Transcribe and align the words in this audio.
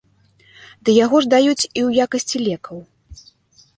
Ды 0.87 0.95
яго 1.05 1.17
ж 1.25 1.29
даюць 1.35 1.59
і 1.59 1.79
ў 1.87 2.07
якасці 2.07 2.37
лекаў. 2.49 2.77